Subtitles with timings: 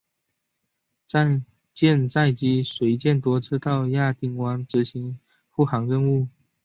[1.75, 5.19] 舰载机随舰多次到亚丁湾执行
[5.51, 6.27] 护航任务。